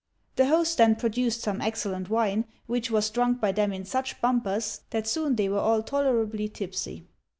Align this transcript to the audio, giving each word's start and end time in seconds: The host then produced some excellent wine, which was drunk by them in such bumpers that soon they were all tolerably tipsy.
The 0.35 0.47
host 0.47 0.79
then 0.79 0.95
produced 0.95 1.41
some 1.41 1.61
excellent 1.61 2.09
wine, 2.09 2.45
which 2.65 2.89
was 2.89 3.11
drunk 3.11 3.39
by 3.39 3.51
them 3.51 3.71
in 3.71 3.85
such 3.85 4.19
bumpers 4.19 4.81
that 4.89 5.05
soon 5.07 5.35
they 5.35 5.47
were 5.47 5.59
all 5.59 5.83
tolerably 5.83 6.49
tipsy. 6.49 7.05